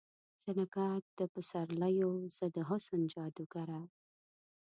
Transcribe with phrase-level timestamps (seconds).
[0.43, 3.81] زه نګهت د پسر لیو، زه د حسن جادوګره